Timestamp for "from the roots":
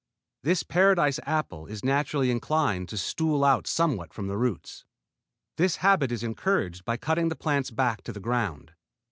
4.15-4.83